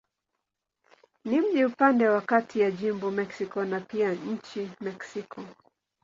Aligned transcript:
Ni 1.25 1.41
mji 1.41 1.65
upande 1.65 2.07
wa 2.09 2.21
kati 2.21 2.59
ya 2.59 2.71
jimbo 2.71 3.11
Mexico 3.11 3.65
na 3.65 3.79
pia 3.81 4.13
nchi 4.13 4.71
Mexiko. 4.81 5.41